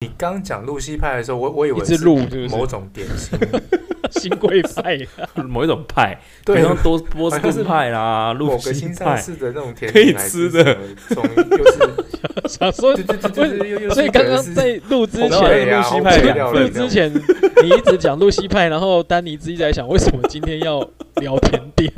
[0.00, 2.48] 你刚讲露西派的时候，我我以为一直录是不是？
[2.48, 3.36] 某种点心，
[4.12, 4.96] 新贵派，
[5.42, 6.60] 某一种派，对。
[6.60, 10.78] 如，说多波斯顿派啦，某露个新上西派，市的那种甜可以品吃的。
[11.08, 12.48] 从又是。
[12.48, 20.78] 想说对所以刚刚在录之前，露西派两 之前你一直讲露西派，然后丹尼自己在想为什么今天要
[21.16, 21.92] 聊甜点？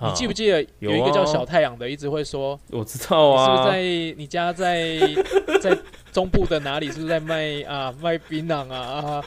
[0.00, 4.98] 你啊记不记得有一个叫小太阳的，一直会说我知道啊，你是不是在你家在
[5.60, 5.78] 在
[6.12, 6.88] 中部的哪里？
[6.88, 9.24] 是不是在卖啊卖槟榔啊啊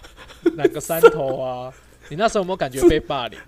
[0.55, 1.73] 哪个山头啊？
[2.09, 3.39] 你那时候有没有感觉被霸凌？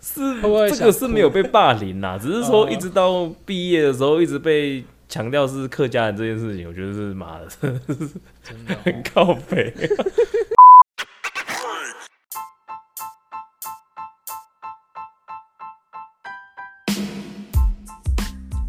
[0.00, 7.74] 是会不会这个是没有被霸凌啦，只是说哦一直到毕业的时候，一直被强调是客家人这件事情，我觉得是妈的真
[8.64, 9.74] 的哦、很靠北。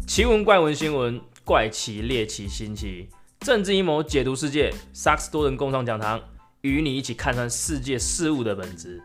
[0.04, 3.08] 奇闻怪闻新闻，怪奇猎奇新奇，
[3.40, 6.20] 政治阴谋解读世界，萨克斯多人共创讲堂，
[6.60, 9.02] 与你一起看穿世界事物的本质。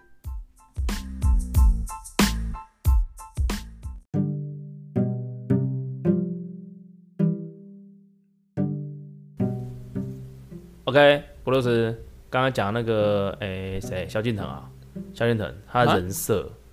[10.83, 11.97] OK，布鲁斯
[12.29, 14.69] 刚刚讲那个诶谁，萧敬腾啊，
[15.13, 15.95] 萧敬腾他的啊？
[15.95, 16.45] 人设。
[16.45, 16.64] 啊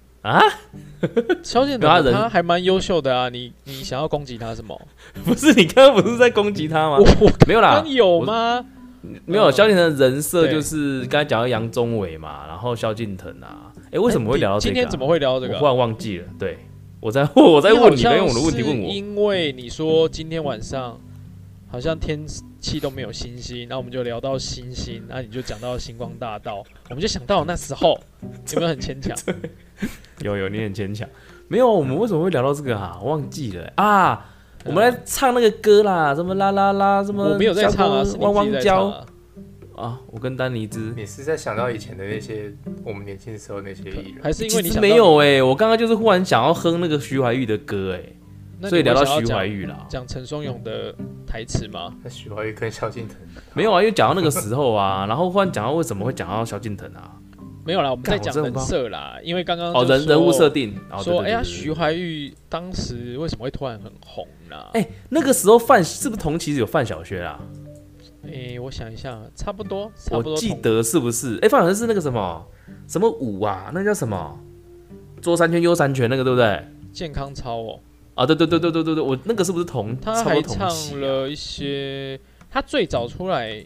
[1.42, 4.80] 萧敬腾他人他还蛮优秀的啊， 你你想要攻击他什么？
[5.24, 6.98] 不是你刚刚不是在攻击他吗
[7.46, 8.64] 没有啦，有吗？
[9.26, 14.72] 没有，嗯萧敬腾的人设就是刚才讲到杨宗纬嘛，然后萧敬腾啊，哎，为什么会聊到这个啊？
[14.72, 15.56] 今天怎么会聊到这个啊？
[15.56, 16.58] 我忽然忘记了，对
[17.00, 20.96] 我在 我在问你，好像在用我的问题问我，因为你说今天晚上
[21.68, 22.24] 好像天
[22.62, 28.00] 气都没有星星，那我们就聊到星星，那你就讲到星光大道，我们就想到那时候
[28.52, 29.14] 有没有很牵强？
[30.22, 31.06] 有有你很牵强，
[31.48, 33.00] 没有，我们为什么会聊到这个啊？
[33.02, 34.28] 忘记了啊。
[34.64, 39.06] 我们来唱那个歌啦，什么啦啦啦，什么我没有在唱啊，汪汪叫啊。
[39.74, 39.98] 啊！
[40.06, 42.52] 我跟丹尼兹你是在想到以前的那些
[42.84, 48.02] 我们年轻时候那些艺人，还是因其实为你没有哎、我刚刚就是忽然想要哼那个徐怀钰的歌哎、
[48.68, 49.86] 所以聊到徐怀钰啦。
[49.88, 50.94] 讲陈松勇的
[51.26, 51.94] 台词吗？
[52.02, 53.16] 那徐怀玉跟萧敬腾，
[53.54, 57.18] 没有啊，因为讲到那个时候啊，然后忽然讲到为什么会讲到萧敬腾啊？
[57.64, 64.56] 没有啦，我们在讲人设啦，因为刚刚哦，人人物设定，哦、说，哎呀，徐怀钰当时为什么会突然很红呢？
[64.74, 67.38] 哎、那个时候范是不是同期有范晓萱啊？
[68.24, 71.38] 哎，我想一下，差不多，差不我记得是不是？
[71.42, 72.44] 哎、范晓萱是那个什么
[72.88, 73.70] 什么舞啊？
[73.72, 74.38] 那叫什么？
[75.20, 76.66] 左三圈右三圈那个对不对？
[76.92, 77.80] 健康操哦，
[78.14, 80.68] 啊，对对对对对对对，我那个是不是同他还唱？
[81.00, 82.18] 了一些，
[82.50, 83.64] 他最早出来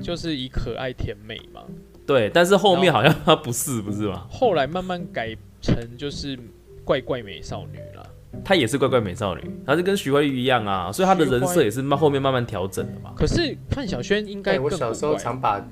[0.00, 1.62] 就是以可爱甜美嘛，
[2.06, 4.26] 对，但是后面好像他不是不是吗？
[4.30, 6.38] 后来慢慢改成就是
[6.84, 8.06] 怪怪美少女了。
[8.44, 13.12] 她也是怪怪美少女，她是跟徐怀钰一样啊，所以她的人设也是慢后面慢慢调整的嘛。
[13.16, 15.66] 可是范晓萱应该哎，更我小时候常把，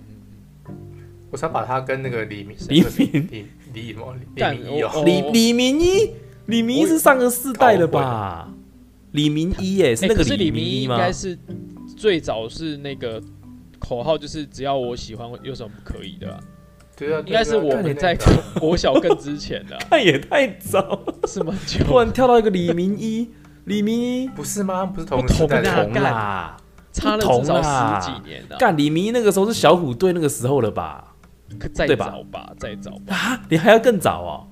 [1.30, 6.10] 我常把她跟那个李明李那个明李李什么李干明一哦，李李明一，
[6.46, 8.48] 李明一是上个世代的吧？
[9.12, 10.94] 李明一耶，是哎那个是李明一明一吗？
[10.96, 11.38] 应该是
[11.96, 13.20] 最早是那个
[13.78, 16.40] 口号，就是只要我喜欢，有什么不可以的啊、
[16.96, 18.16] 对啊，应该是我们在
[18.60, 21.84] 国小更之前的啊、 那也太早，是蛮久。
[21.84, 23.30] 突然跳到一个李明一，
[23.64, 24.84] 李明一不是吗？
[24.86, 26.56] 不是同同时代的啊同啦，
[26.92, 31.14] 差了同至少十几年啊，干李明一那个时候是小虎队那个时候了吧？
[31.58, 33.16] 可再早吧，再早吧。
[33.16, 34.46] 啊，你还要更早哦。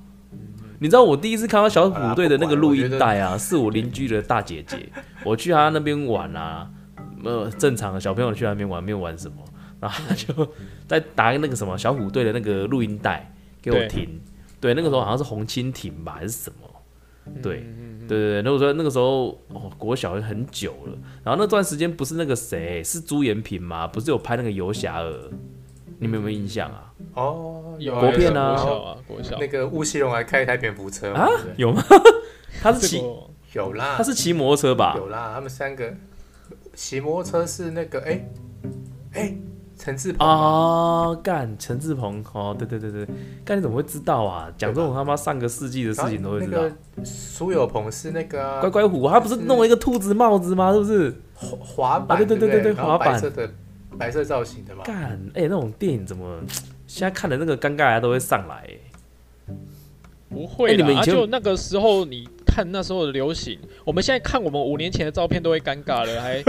[0.85, 4.87] 你知道我第一次看到小虎队的那个录音带啊，是我邻居的大姐姐，
[5.25, 6.69] 我去她那边玩啊，
[7.25, 9.37] 呃，正常的小朋友去那边玩，没有玩什么，
[9.81, 10.47] 然后她就
[10.87, 14.21] 在打那个什么小虎队的那个录音带给我听，
[14.61, 17.65] 对，那个时候好像是红蜻蜓吧，还是什么，对
[18.07, 23.87] 对对对，那我说那个时候哦，国小很久了，然后那段时间不是那个谁是朱延平吗？
[23.87, 25.31] 不是有拍那个游侠儿，
[25.99, 26.93] 你们有没有印象啊？
[27.15, 31.83] 哦，有国片啊国小啊，国小那个吴奇隆还开一台蝙蝠车啊有吗？
[32.63, 33.03] 他是骑
[33.53, 34.95] 有啦，他是骑摩托车吧？
[34.97, 35.93] 有啦，他们三个
[36.75, 38.29] 骑摩托车是那个哎
[39.13, 39.37] 哎
[39.77, 43.07] 陈志鹏啊，干陈志鹏哦，对对对对，
[43.45, 44.49] 干你怎么会知道啊？
[44.57, 46.63] 讲这种他妈上个世纪的事情都会知道。
[47.05, 50.73] 苏有朋是那个啊乖乖虎，他不是弄了一个兔子帽子吗？
[50.73, 51.15] 是不是？
[51.35, 53.51] 滑滑板，啊对对对对对滑板色的
[53.95, 56.41] 白色造型的嘛，干，哎、那种电影怎么
[56.87, 58.79] 现在看的那个尴尬癌都会上来、哎
[60.31, 66.43] 不会你们以前啊就那个时候你看那时候的流行，我们现在看我们五年前的照片都会尴尬了，还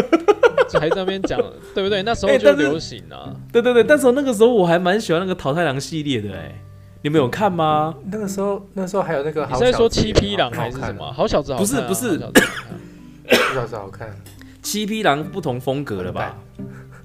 [0.79, 1.39] 还在那边讲，
[1.75, 2.01] 对不对？
[2.01, 6.59] 那时候就流行啊，对对对，但是那个时候我还蛮喜欢那个桃太郎系列的、哎，
[7.03, 7.93] 你们有看吗？
[8.09, 11.11] 那个时候那时候还有那个你是在好小子说七匹狼还是什么？
[11.11, 14.15] 好小子好看啊，不是不是好小子好看好小子好看，
[14.63, 16.35] 七匹狼不同风格了吧？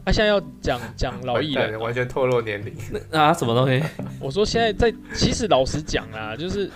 [0.05, 2.75] 啊，现在要讲讲老艺人哦，完全透露年龄。
[3.11, 3.83] 啊，什么东西？
[4.21, 6.71] 我说现在在，其实老实讲啦，就是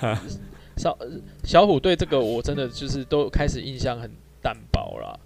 [0.76, 0.96] 小
[1.42, 4.10] 小虎对这个，我真的就是都开始印象很
[4.42, 5.18] 淡薄啦。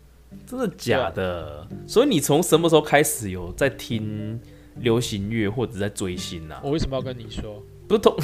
[0.46, 1.66] 真的假的？
[1.86, 4.38] 所以你从什么时候开始有在听
[4.76, 6.60] 流行乐或者在追星啊？
[6.62, 7.62] 我为什么要跟你说？
[7.88, 8.14] 不是通，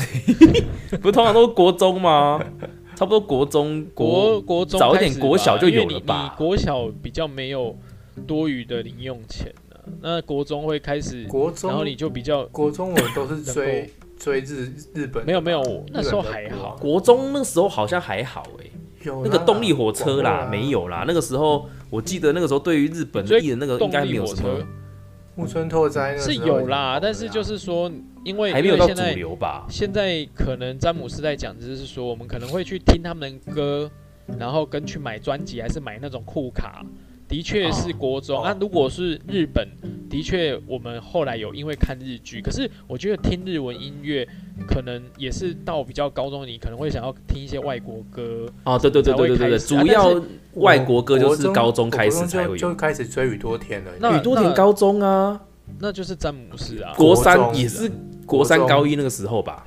[1.00, 2.38] 不是通常都是国中吗？
[2.94, 7.76] 差不多国中国国中早一点国小就有了吧你国小比较没有
[8.24, 9.63] 多余的零用钱呢、
[10.00, 18.70] 那国中会开始，国中，然后你就比较国中我们都是追追日日本，没有没有那时候还好国中那时候好像还好哎、
[19.02, 21.04] 有那个动力火车啦，没有啦。
[21.06, 24.66] 那个时候我记得那个时候对于日本的艺人那个应动该没力火车有什么，
[25.36, 27.90] 木村拓哉那是有啦，但是就是说，
[28.24, 29.66] 因为还没有到主流吧？
[29.68, 33.90] 现在可能詹姆斯在讲，就是说我们可能会去听他们的歌，
[34.38, 36.86] 然后跟去买专辑，还是买那种酷卡。
[37.28, 39.66] 的确是国中、哦啊，如果是日本，
[40.10, 44.28] 的确我们后来有因为看日剧，可是我觉得听日文音乐
[44.68, 50.22] 可能也是到比较高中，你可能会想要听一些外国歌，哦，对对对对对对对，主要啊
[50.54, 52.56] 外国歌就是高中开始才会有。
[52.56, 53.90] 就就开始追宇多田了。
[53.98, 55.40] 那宇多田高中啊，
[55.80, 56.92] 那就是詹姆斯啊。
[56.96, 57.90] 国三也是
[58.26, 59.64] 国三高一那个时候吧？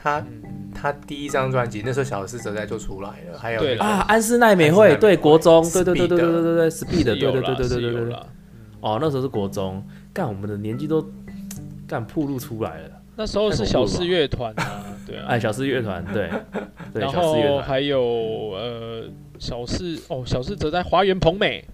[0.79, 8.15] 他第一张专辑那时候小四哲在就出来了，还有对啊，安室奈美惠，对，国中，对对对对对对对对，speed，对对对对对对对。
[8.79, 9.83] 哦，那时候是国中，
[10.13, 11.03] 干我们的年纪都
[11.87, 12.91] 干铺露出来了。
[13.15, 16.29] 那时候是小四乐团啊， 对啊，哎，小四乐团，对。
[16.93, 17.99] 对，然后还有
[18.53, 19.05] 呃
[19.39, 21.65] 小四哦，小四则在华园蓬美，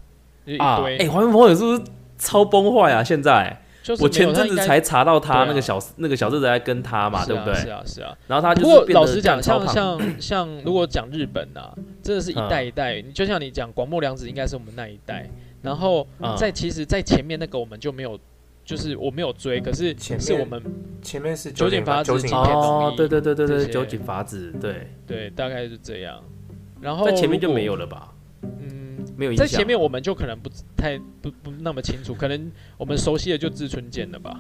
[0.46, 1.82] 一啊，堆，哎，黄云鹏也是不是
[2.18, 3.04] 超崩坏啊？
[3.04, 8.02] 现在就是我前阵子才查到他那个小那个小四在跟他嘛，对不对是啊是？
[8.02, 8.18] 啊。
[8.28, 13.02] 然后他就不过是变得老实讲，像像像如果讲日本啊，真的是一嗯代一代。
[13.02, 15.30] 你就像你讲广末凉子，应该是我们那一代。
[15.62, 18.18] 然后嗯在其实，在前面那个我们就没有，
[18.66, 20.62] 就是我没有追，可是前面是我们
[21.02, 26.22] 前面是酒井法子哦，对对对对对，这些酒井法子，对，对大概是这样。
[26.82, 28.14] 然后在前面就没有了吧？
[28.42, 28.83] 嗯，
[29.15, 29.45] 没有印象。
[29.45, 34.39] 在前面我们就可能不太不不那么清楚，可能我们熟悉的就志村健了吧？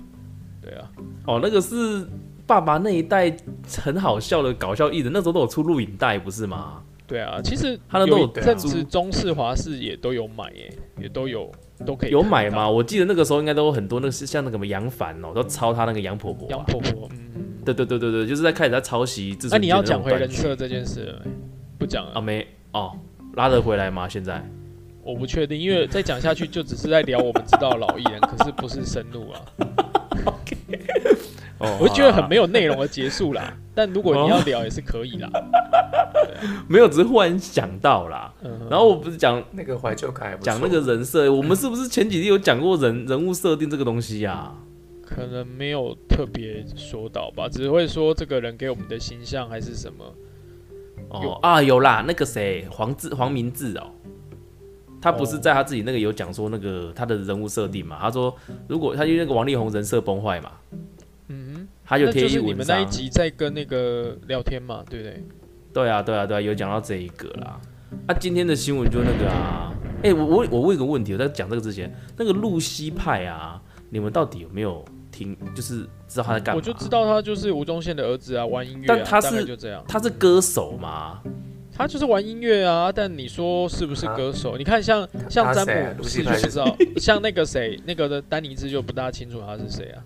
[0.61, 0.91] 对啊，
[1.27, 2.07] 哦，那个是
[2.47, 3.35] 爸爸那一代
[3.83, 6.81] 很好笑的搞笑艺人，那时候都有出录影带，不是吗？
[7.05, 11.51] 对啊，其实他那都有有一阵租子中式、华式也都有买耶，也都有
[11.85, 12.67] 都可以有买吗？
[12.67, 16.49] 我记得那个时候应该都有很多，那个是像那个什么杨凡哦，都抄他那个杨婆婆、啊。
[16.51, 21.31] 杨婆婆，嗯，对对对对对，就是在开始在抄袭自那、你要讲回人人设这件事了没？
[21.77, 22.21] 不讲了，啊？
[22.21, 22.97] 没哦，
[23.35, 24.07] 拉得回来吗？
[24.07, 24.41] 现在
[25.03, 29.41] 我不确定，因为再讲下去就只是在聊我们知道老艺人，可是不是深入啊。
[31.59, 33.55] 哦，我就觉得很没有内容的结束啦。
[33.75, 35.29] 但如果你要聊也是可以啦。
[36.67, 38.33] 没有，只是忽然想到啦。
[38.43, 44.53] 嗯，然后我不是讲那个怀旧感还不错讲那个人设，我们是不是前几天有讲过人人物设定这个东西呀？
[45.05, 50.03] 可能没有特别说到吧，只会说这个人给我们的形象还是什么。
[51.21, 53.91] 有哦啊，有啦，那个谁，黄志黄明志哦，
[55.03, 57.97] 他不是在他自己那个有讲说那个他的人物设定嘛？
[57.99, 58.33] 他说
[58.69, 60.51] 如果他因为那个王力宏人设崩坏嘛，
[61.27, 62.57] 嗯他就贴一文章。
[62.57, 65.23] 们那一集在跟那个聊天嘛，对不对？
[65.73, 67.59] 对啊，对啊，对啊，有讲到这一个啦。
[68.07, 69.73] 啊，今天的新闻就那个啊，
[70.03, 75.37] 哎、我我我问一个问题，我在讲这个之前，那个露西派啊，你们到底有没有听？
[75.53, 76.57] 就是知道他在干嘛？
[76.57, 81.21] 我就知道他就是吴宗宪的儿子啊，玩音乐、啊，但他是就这样，他是歌手嘛？
[81.75, 82.91] 他就是玩音乐啊。
[82.91, 84.57] 但你说是不是歌手？
[84.57, 90.03] 你看像像詹姆卢西派斯就不知道， 像那个谁，那个的丹尼兹就不大清楚他是谁啊。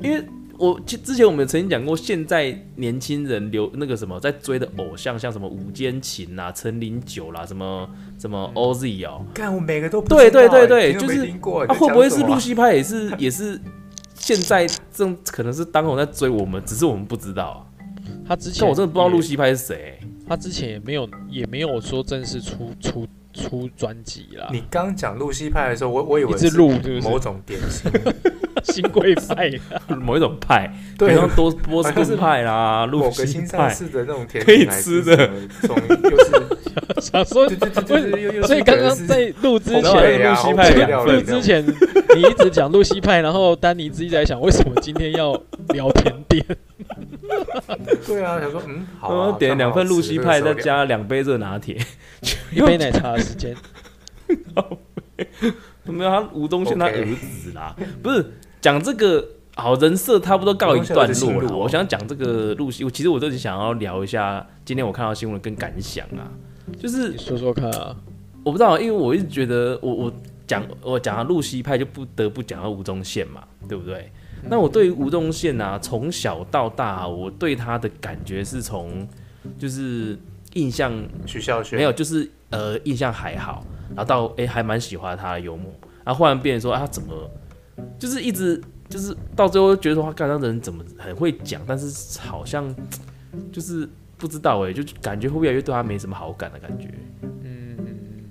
[0.00, 0.22] 因为
[0.58, 13.60] 我之之前我们曾经讲过，现在年轻人流那个什么在追的偶像，像什么五间琴啦、陈零九啦，什么什么 OZ 哦，看我每个都不对知道对对对就是他啊，会不会是露路西派也是 也是
[14.14, 17.58] 现在正可能是当红在追我们，只是我们不知道啊。
[18.26, 26.70] 他之前我真的不知道也露西派是谁、他之前也没有也没有说正式出出出专辑啦，你刚讲露西派的时候，我我以为是录
[27.02, 27.90] 某种点心，
[28.64, 29.50] 新贵派
[30.00, 35.76] 某一种派，比对如，说多波士顿派啦、 露某个西新上派，市的那种甜可以吃的什么，从
[36.10, 40.70] 又是想说对对对对对，又又是所以刚刚在录之红前，配啊对呀，露西派
[41.14, 41.64] 录之前
[42.16, 45.32] 你一直讲露西派，然后丹尼自己在想为什么今天要
[45.68, 46.44] 聊甜点，
[48.06, 50.74] 对啊，想说嗯好然啊，后点两份露西派，再加。
[50.74, 51.78] 加两杯热拿铁。
[52.50, 53.54] 一杯奶茶的时间。
[55.84, 58.32] 没有他吴宗宪他 OK 儿子啦，不是
[58.64, 59.22] 讲这个
[59.56, 61.54] 好人设差不多告一段落了。
[61.54, 66.32] 我想讲这个露西，我其实我这里想要聊一下今天我看到新闻跟感想啊，
[66.78, 67.94] 就是说说看啊，
[68.42, 70.12] 我不知道，因为我一直觉得我我
[70.46, 74.10] 讲我讲到露西派，就不得不讲到吴宗宪嘛，对不对？
[74.48, 79.06] 那我对于吴宗宪啊，从小到大，我对他的感觉是从
[79.58, 80.18] 就是
[80.54, 80.90] 印象
[81.26, 83.62] 学校学没有，就是呃印象还好，
[83.94, 85.70] 然后到哎、还蛮喜欢他的幽默，
[86.02, 87.30] 然后忽然变成说啊怎么
[87.98, 92.74] 就是一直就是到最后觉得说他干那人怎么很会讲，但是好像
[93.52, 96.88] 就是不知道哎、就感觉会越来越对他没什么好感的感觉。
[97.42, 97.76] 嗯，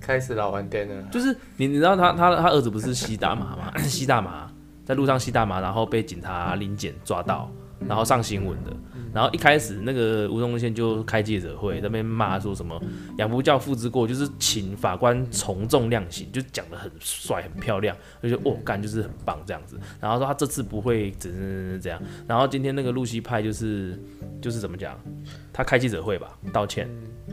[0.00, 3.78] 开始老玩电了，就是你你知道他他他儿子不是吸大麻吗？
[3.78, 4.50] 吸大麻
[4.84, 7.50] 在路上吸大麻，然后被警察临检抓到，
[7.88, 8.72] 然后上新闻的。
[9.12, 12.80] 然后一开始那个吴宗宪就开记者会，在那边骂说什么
[13.18, 19.78] “养不教，父之过”，就是请法官从重量刑，就讲的很帅很漂亮，就觉得哦干就是很棒这样子。
[20.00, 22.02] 然后说他这次不会怎怎怎样。
[22.26, 23.96] 然后今天那个露西派就是
[24.42, 24.98] 就是怎么讲，
[25.52, 26.88] 他开记者会吧，道歉。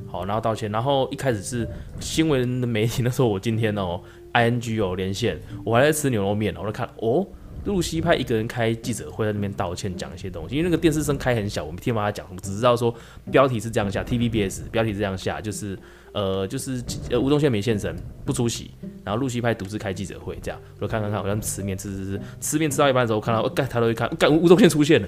[0.08, 1.67] 好，然后道歉，然后一开始是
[2.00, 4.00] 新闻的媒体，那时候我今天哦
[4.34, 7.25] ，ING 哦连线，我还在吃牛肉面，我就看哦，
[7.65, 12.94] 露西派一个人开记者会，在那边道歉讲一些东西，因为那个电视声开很小，我们听不到他讲什么，只知道说
[13.32, 15.77] 标题是这样下，TVBS 标题是这样下，就是
[16.13, 18.72] 呃就是呃吴宗宪没现身，不出席，
[19.03, 25.08] 然后露西派独自开记者会，这样我看看看，好像吃面吃吃吃吃面吃到一半的时候，看到哦干抬头一看，干吴宗宪出现了，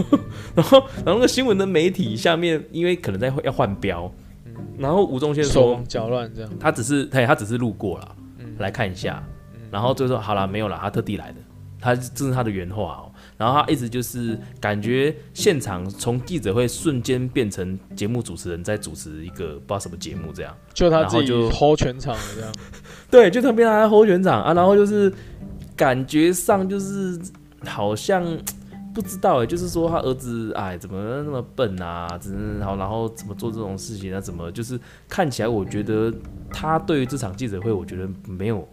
[0.54, 4.12] 然后然后那个新闻的媒体下面，因为可能在要换标。
[4.78, 6.50] 然后吴宗宪说手忙，脚乱这样。
[6.58, 8.16] 他只是他他只是路过了，
[8.58, 9.22] 来看一下，
[9.70, 11.36] 然后就说好了没有了，他特地来的，
[11.86, 13.12] 他这是他的原话哦。
[13.38, 22.50] 然后他一直就是感觉现场从记者会瞬间变成节目主持人在主持一个不知道什么节目这样，就他自己就 hold 全场的这样，
[23.10, 25.12] 对，就他变成他 hold 全场啊，然后就是
[25.76, 27.20] 感觉上就是
[27.66, 28.24] 好像
[28.94, 36.10] 不知道哎，就是说他儿子哎怎么那么笨啊，只是好然后怎么做这种事情啊，怎么就是看起来我觉得
[36.50, 38.66] 他对于这场记者会，我觉得没有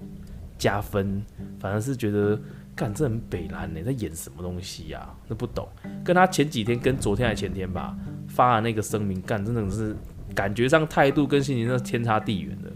[0.58, 1.22] 加分，
[1.60, 2.40] 反而是觉得。
[2.76, 5.68] 干这很北蓝呢，在演什么东西呀、那不懂。
[6.04, 7.96] 跟他前几天跟昨天还前天吧
[8.28, 9.96] 发的那个声明，干真的是
[10.34, 12.70] 感觉上态度跟心情那天差地远的。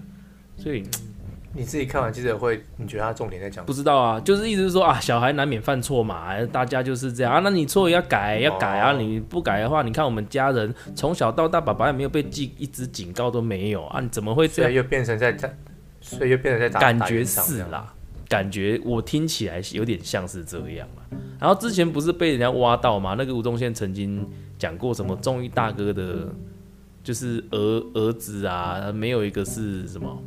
[0.56, 0.84] 所以
[1.54, 7.40] 你自己看完记者会，你觉得他重点在讲不知道啊，就是意思是说啊，小孩难免犯错嘛，大家就是这样啊。
[7.44, 8.92] 那你错也要改，要改啊。
[8.92, 14.70] 哦你不改的话，你看我们家人从小到大，爸爸也没有被记一直警告都没有啊，你怎么会这样？
[14.70, 15.50] 所以又变成在打，
[16.00, 17.92] 所以又变成在打，感觉是啦，
[18.28, 21.18] 感觉我听起来有点像是这样啦。
[21.40, 23.16] 然后之前不是被人家挖到吗？
[23.18, 26.28] 那个吴宗宪曾经讲过什么综艺大哥的，
[27.04, 27.58] 就是儿
[27.94, 30.22] 儿子啊，没有一个是什么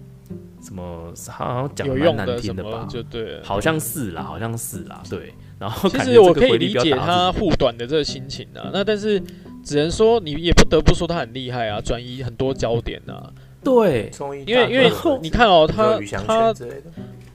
[0.62, 2.87] 什么，好像讲得蛮难有用的什么吧？
[2.88, 3.40] 就对。
[3.42, 5.35] 好像是啦，好像是啦，对。
[5.59, 9.23] 然后其实我可以理解他护短的这个心情啊，那但是
[9.62, 13.30] 只能说你也不得不说他很厉害啊，转移很多焦点啊。
[13.62, 14.90] 对综艺因为因为
[15.21, 16.54] 你看哦，他他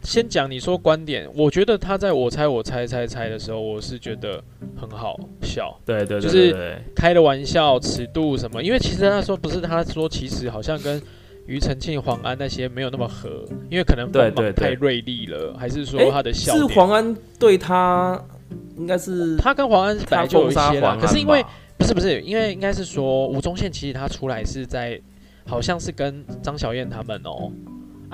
[0.05, 4.41] 先讲你说观点，我觉得他在我猜我猜猜猜的时候，我是觉得
[4.79, 8.62] 很好笑，对对对就是开的玩笑、尺度什么。
[8.62, 11.01] 因为其实他说不是他说，其实好像跟
[11.47, 16.65] 庾澄庆、黄安那些没有那么合，因为可能锋芒对对对太锐利了，还是说他的笑是？
[16.67, 18.24] 黄安对他
[18.77, 21.43] 应该是他跟黄安本来就有一些啦，可是因为
[21.77, 25.00] 不是不是，因为应该是说吴宗宪其实他出来是在，
[25.45, 27.51] 好像是跟张小燕他们哦，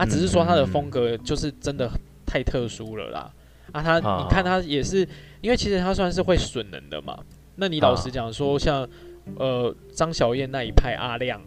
[0.01, 1.88] 啊，只是说他的风格就是真的
[2.25, 3.31] 太特殊了啦，
[3.72, 5.08] 啊，他啊你看他也是，
[5.41, 7.20] 因为其实他算是会损人的嘛，
[7.58, 8.88] 那你老实讲说像
[9.36, 11.39] 呃张小燕那一派阿亮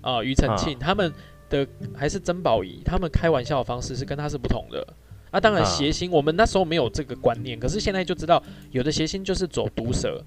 [0.00, 1.12] 啊庾澄庆他们
[1.48, 1.64] 的
[1.94, 4.84] 还是曾宝仪，他们开玩笑的方式是跟他是不同的。
[5.30, 10.20] 啊，当然啊谐星，我们那时候没有这个观念，可是现在就知道，有的谐星就是走毒舌，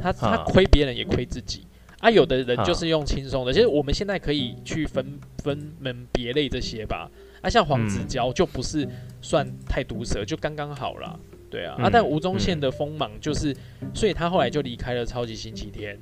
[0.00, 1.66] 他他啊亏别人也亏自己。
[1.98, 3.52] 啊，有的人啊就是用轻松的。
[3.52, 7.10] 其实我们现在可以去分分门别类这些吧。
[7.46, 8.88] 啊，像黄子嗯佼就不是
[9.22, 11.16] 算太毒舌，就刚刚好啦。
[11.48, 13.56] 对啊，啊，嗯但吴宗宪嗯的锋芒就是，
[13.94, 15.96] 所以他后来就离开了超级星期天，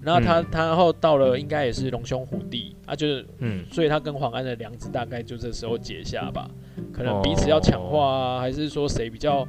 [0.00, 6.50] 然后他嗯他后到了应该也是龙兄虎弟啊，就是嗯所以他跟黄安的梁子大概就这时候结下吧，
[6.94, 9.46] 可能彼此要强化啊，还是说谁比较，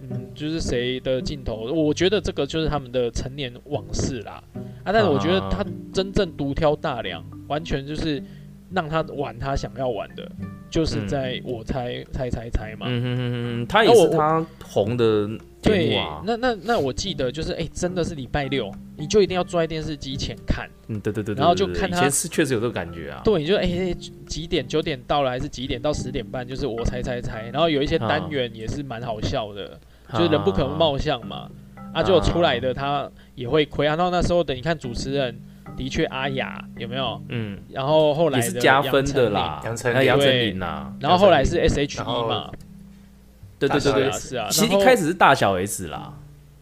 [0.00, 4.42] 嗯，就是谁的镜头，我觉得这个就是他们的成年往事啦。
[4.82, 5.62] 啊，但是我觉得他
[5.92, 8.22] 真正独挑大梁，完全就是
[8.70, 10.30] 让他玩他想要玩的，
[10.70, 11.08] 就是嗯。
[11.08, 12.86] 在我猜猜猜猜嘛。
[12.88, 15.28] 嗯嗯嗯嗯，他也是他红的
[15.62, 23.94] 节对目啊，，那那那我记得就是，哎、真的是礼拜六，你就一定要坐在电视机前看，嗯对对对，对然后就看他前是确实有这个感觉啊，对，你就哎、
[24.26, 31.48] 几点九点到了还是几点到十点半，就是我猜猜猜，然后有一些单啊元也是蛮好笑的，啊，就是人不可貌相嘛，
[31.92, 33.96] 啊，就出来的他也会亏啊。
[33.96, 35.36] 然后那时候等你看主持人
[35.76, 37.20] 的确阿雅有没有？
[37.28, 40.58] 嗯，然后后来也是加分的啦，杨丞琳。
[40.58, 42.50] 呐，然后后来是 S.H.E 后嘛，
[43.58, 44.48] 对对对对，是啊。
[44.50, 46.12] 其实一开始是大小 S 啦，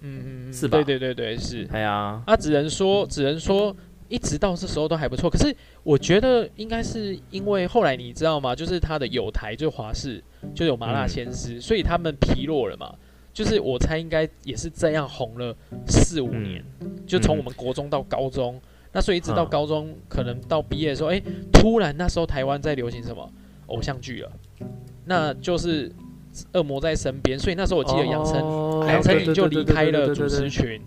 [0.01, 0.77] 嗯嗯嗯，是吧？
[0.83, 1.69] 对对对对是。
[1.73, 3.75] 哎呀，啊，只能说，只能说，
[4.09, 5.31] 一直到这时候都还不错。
[5.31, 8.55] 可是我觉得应该是因为后来你知道吗？
[8.55, 10.23] 就是他的有台，就华视
[10.55, 12.95] 就有麻辣嗯鲜师，所以他们疲弱了嘛。
[13.33, 15.53] 就是我猜应该也是这样红了
[15.89, 16.43] 四五嗯。
[16.45, 16.65] 年，
[17.05, 17.39] 就从嗯。
[17.39, 18.61] 我们国中到高中，
[18.95, 21.21] 那所以一直到嗯高中，可能到毕业的时候，哎、
[21.53, 23.29] 突然那时候台湾在流行什么
[23.67, 24.33] 偶像剧了，
[25.05, 25.93] 那就是
[26.53, 30.81] 恶魔在身边，所以那时候我记得杨丞哦杨丞琳就离开了主持群，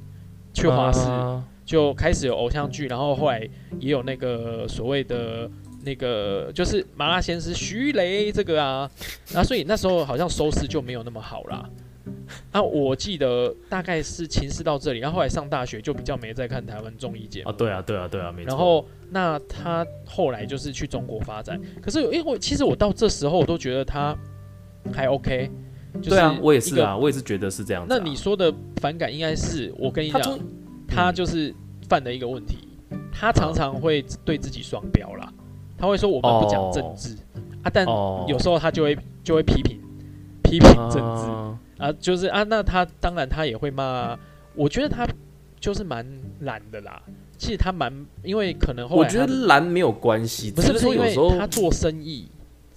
[0.54, 1.02] 去华视。
[1.02, 3.42] 啊就开始有偶像剧，然后后来
[3.78, 5.52] 也有那个所谓的
[5.84, 8.90] 那个就是麻辣鲜师徐雷这个啊，
[9.34, 11.70] 然后所以那时候好像收视就没有那么好啦。
[12.52, 17.50] 啊，我记得大概是情势到这里，然后后来上大学就比较没再看台湾综艺节目。
[17.50, 18.50] 啊，对啊，对啊，对啊，没错。
[18.50, 24.16] 然后那他后来就是去中国发展，可是因为我其实我到这时候我都觉得他
[24.94, 25.50] 还 OK，
[25.96, 27.98] 就是对啊，我也是啊，我也是觉得是这样子啊。
[27.98, 30.40] 那你说的反感应该是我跟你讲
[30.88, 31.54] 他就是
[31.90, 32.58] 犯的一个问题，
[33.12, 35.32] 他常常会对自己双标啦，
[35.78, 37.16] 他会说我们不讲政治、
[37.64, 39.80] 啊，但哦，有时候他就会就会批评
[40.44, 44.18] 批评政治啊啊，就是啊，那他当然他也会骂，
[44.56, 45.08] 我觉得他
[45.60, 46.06] 就是蛮
[46.42, 47.02] 懒的啦。
[47.38, 47.94] 其实他蛮，
[48.24, 52.28] 因为可能后来我觉得懒没有关系，不是说有时候他做生意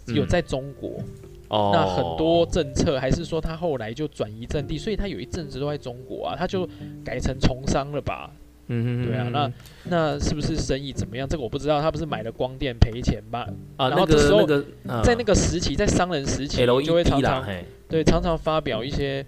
[0.07, 1.00] 有嗯在中国，
[1.49, 6.69] 哦，那很多政策还是说他后来就转移阵地，所以他有一阵子都在中国啊，他就
[7.02, 8.30] 改成从商了吧？
[8.73, 9.52] 嗯哼对啊，那
[9.85, 11.26] 那是不是生意怎么样？
[11.26, 11.80] 这个我不知道。
[11.80, 13.49] 他不是买了光电赔钱吧？
[13.76, 19.27] 啊然后这时候个那个嗯在那个时期，在商人时期，就会 E 常，常嘿，对常常发表一些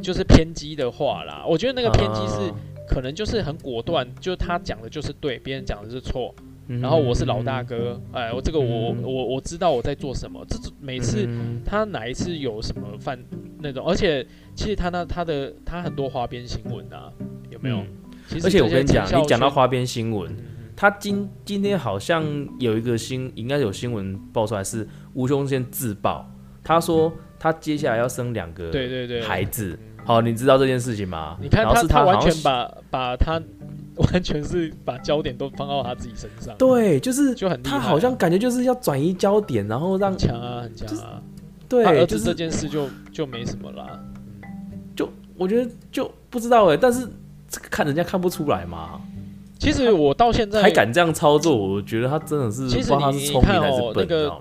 [0.00, 1.44] 就是偏激的话啦。
[1.48, 2.54] 我觉得那个偏激是啊
[2.86, 6.32] 可能就是很果断，就他讲的就是对，别人讲的是错。
[6.66, 10.42] 嗯然后我是老大哥，哎，我这个我嗯我我知道我在做什么。
[10.48, 13.18] 这每次嗯他哪一次有什么犯
[13.58, 17.12] 那种，而且其实他那他的他很多花边新闻啊，
[17.50, 17.76] 有没有？
[17.78, 17.86] 嗯
[18.26, 20.34] 其实而且我跟你讲，你讲到花边新闻，
[20.74, 22.24] 他今今天好像
[22.58, 26.26] 有一个新，应该有新闻爆出来是吴宗宪自爆，
[26.62, 27.12] 他说
[27.44, 29.78] 他接下来要生两个对对对，孩子。
[29.78, 31.34] 嗯好，你知道这件事情吗？
[31.40, 33.40] 你看他是他完全把把他
[33.96, 41.22] 完全是把焦点都放到他自己身上，对，就是就很啊他好像感觉就是要转移焦点，然后让强啊，很强啊。
[41.68, 43.98] 对他儿，子这件事就就没什么啦。
[44.94, 47.08] 就我觉得就不知道哎，但是
[47.48, 49.00] 这个看人家看不出来嘛，
[49.58, 54.40] 其实我到现在还敢这样操作，我觉得他真的是其实你是聪明你看还是笨，哦那个？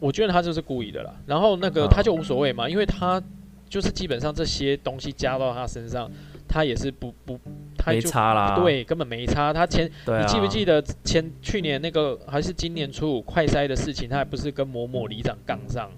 [0.00, 1.14] 我觉得他就是故意的啦。
[1.26, 3.22] 然后那个啊他就无所谓嘛，因为他
[3.68, 6.10] 就是基本上这些东西加到他身上，
[6.48, 7.38] 他也是不不，
[7.78, 9.52] 他没就差啦，对根本没差。
[9.52, 15.88] 他前啊，你记不记得前去年那个还是今年初五快筛的事情，他还不是跟某某里长杠上，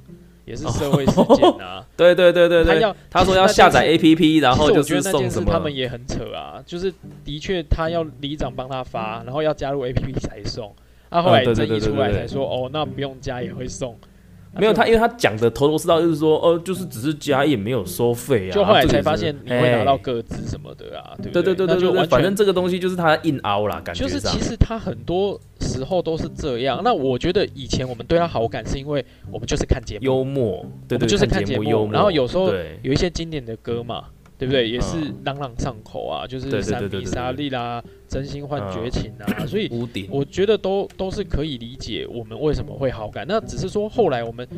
[0.44, 1.86] 也是社会事件啊。
[1.96, 6.92] 对对对对对，他要他说要下载 A P P，然后就其实我觉得那是送什么件事他们也很扯啊，就是
[7.24, 10.74] 的确他要里长帮他发，然后要加入 A P P 才送。
[11.12, 13.92] 啊，后来争议出来才说，哦，那不用加也会送。
[13.92, 14.08] 啊
[14.60, 18.52] 没有，他因为他讲的头头是道，就是说，哦，就是只是加也没有收费啊。
[18.52, 24.44] 就后来才发现你会拿到哎个资什么的啊，对不对对对对对对，那就反正这个东西就是他硬凹啦，感觉上就是其。
[24.44, 26.82] 实他很多时候都是这样。
[26.84, 34.04] 那我觉得以前我们对他好感是因为我们就是看节目，幽默，对对，就是看节节目幽默，然后有时候有一些经典的歌嘛，
[34.42, 34.68] 对不对？
[34.68, 39.68] 也是嗯朗朗上口啊，就是三比沙利啦，真心换绝情啊， 所以，
[40.10, 43.24] 我觉得都都是可以理解我们为什么会好感。
[43.28, 44.48] 那只是说后来我们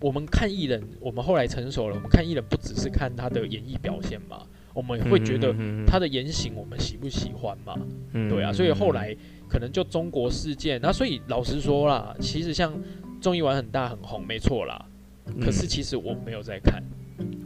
[0.00, 4.42] 我们看艺人，我们后来成熟了，我们看艺人不只是看他的演艺表现嘛，
[4.74, 7.74] 我们会觉得嗯他的言行我们喜不喜欢嘛？
[8.12, 9.16] 嗯对啊，所以后来
[9.48, 12.70] 可能就中国事件，那所以老实说啦，其实像
[13.20, 14.84] 综艺玩很大很红，没错啦。
[15.40, 16.82] 可是嗯其实我没有在看，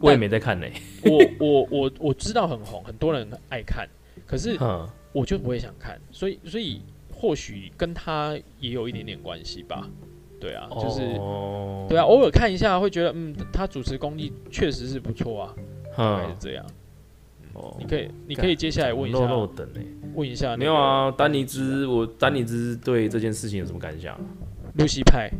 [0.01, 0.67] 我也没在看呢，
[1.05, 3.89] 我我我我知道很红，很多人爱看，
[4.27, 6.81] 可是嗯，我就不会想看，所以所以
[7.13, 9.89] 或许跟他也有一点点关系吧。
[10.39, 11.87] 对啊，就是、哦。
[11.89, 15.55] 对啊，偶尔看一下会觉得，嗯，他主持功力确实是不错啊，
[15.97, 16.67] 大概是嗯，这样。
[17.55, 17.75] 哦。
[17.79, 19.19] 你可以你可以接下来问一下，
[20.15, 24.19] 问一下、那个没有啊，丹尼兹，我丹尼兹对这件事情有什么感想？
[24.75, 25.31] 露西派，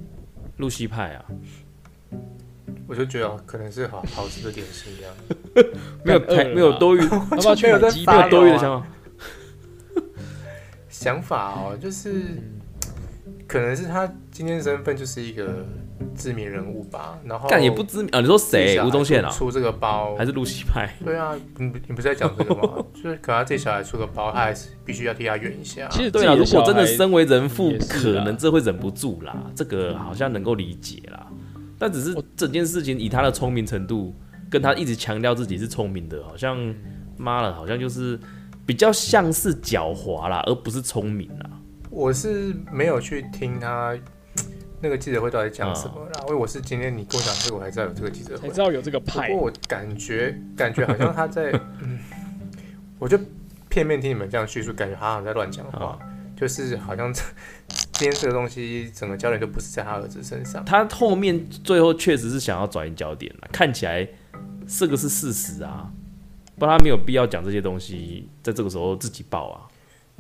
[0.57, 1.25] 露西派啊，
[2.87, 5.13] 我就觉得可能是好好吃的点心一样。
[6.05, 8.87] 没有太没有多余 要不要去没有多余的想法，
[10.89, 12.61] 想法哦，就是嗯
[13.47, 15.65] 可能是他今天身份就是一个
[16.17, 18.81] 知名人物吧，然后但也不知名啊，你说谁？
[18.85, 20.93] 吴宗宪啊，出这个包还是露西派？
[21.05, 22.85] 对啊，你不你不是在讲这个吗？
[22.93, 25.89] 就是可能他这小孩出个包，他还是必须要替他圆一下。
[25.91, 31.27] 其实对啊，如果真的身为人父可能这会忍不住啦，这个好像能够理解啦。
[31.79, 34.15] 但只是整件事情以他的聪明程度，
[34.51, 36.57] 跟他一直强调自己是聪明的，好像
[37.17, 38.19] 妈了，好像就是
[38.65, 41.51] 比较像是狡猾啦，而不是聪明啦。
[41.91, 43.97] 我是没有去听他
[44.83, 49.29] 那个记者会到底讲什么啦，因为我是今天你跟我讲这个，我才知道有这个记者会，才知道有这个派。
[49.29, 51.99] 不过我感觉感觉好像他在， 嗯，
[52.99, 53.19] 我就
[53.69, 55.99] 片面听你们这样叙述，感觉他好像在乱讲话，
[56.37, 57.13] 就是好像
[57.99, 60.65] 今天这个东西整个焦点就不是在他儿子身上。
[60.65, 64.07] 他后面最后确实是想要转移焦点了，看起来
[64.67, 65.91] 这个是事实啊，
[66.59, 69.67] 不然他没有必要讲这些东西，在这个时候自己爆啊。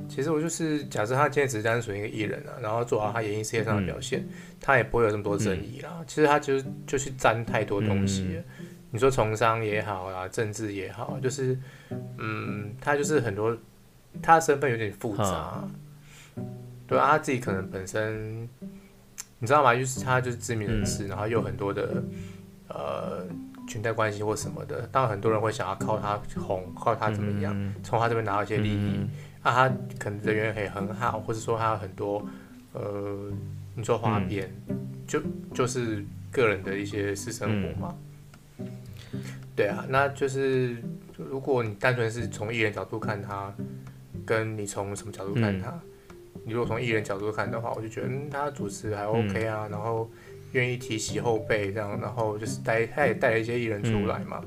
[0.08, 4.26] 其实我就是假设他今天只是单纯一个艺人啊，然后做好他演艺事业上的表现，
[4.60, 6.02] 他也不会有这么多争议啦。
[6.06, 8.40] 其实他就是就去沾太多东西，
[8.90, 11.58] 你说从商也好啊，政治也好，就是
[12.18, 13.56] 嗯，他就是很多
[14.22, 15.66] 他的身份有点复杂，
[16.86, 18.48] 对啊，他自己可能本身
[19.38, 19.74] 你知道吗？
[19.74, 22.02] 就是他就是知名人士，然后又很多的
[22.68, 23.26] 呃
[23.68, 29.00] 裙带关系或什么的，当然很多人会想要靠他红，靠他怎么样，从他这边拿到一些利益。
[29.42, 32.26] 那他可能人缘也很好，或者说他有很多，
[32.72, 33.30] 呃，
[33.74, 34.52] 你说花边，
[35.06, 35.22] 就
[35.54, 37.94] 就是个人的一些私生活嘛。
[39.54, 40.76] 对啊，那就是
[41.16, 43.54] 如果你单纯是从艺人角度看他，
[44.24, 45.78] 跟你从什么角度看他，
[46.44, 50.10] 你如果从艺人角度看的话，我就觉得嗯，他主持还 OK 啊，然后
[50.52, 54.40] 愿意提携后辈这样，然后就是带他也带了一些艺人出来嘛。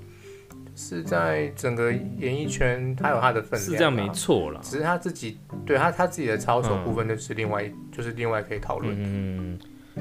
[0.75, 4.61] 是在整个演艺圈，他有他的分量，是这样没错了。
[4.63, 8.95] 只是他自己对他他自己的操守部分，就是另外就是另外可以讨论。
[8.97, 9.59] 嗯，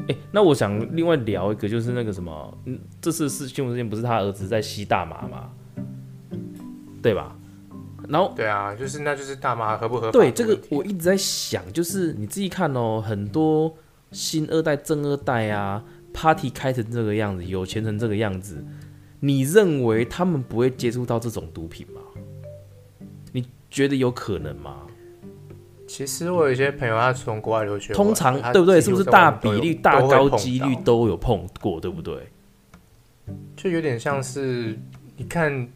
[0.09, 5.51] 哎，那我想另外聊一个，就是那个什么，嗯，这次是新闻事件，不是他儿子在吸大麻吗？
[7.03, 7.37] 对吧？
[8.09, 10.13] 然后对啊，就是那就是大麻合不合法？
[10.13, 13.75] 对，这个我一直在想，就是你自己看哦，很多
[14.13, 18.65] 新二代、正二代啊，party 开成这个样子，有钱成这个样子。
[19.21, 22.01] 你认为他们不会接触到这种毒品吗？
[23.33, 24.87] 你觉得有可能吗？
[25.87, 28.81] 其实我有一些朋友，他从国外留学，通常对不对？
[28.81, 32.29] 是不是大比例、大高几率都有碰过，对不对？
[33.57, 34.79] 就有点像是
[35.17, 35.69] 你看，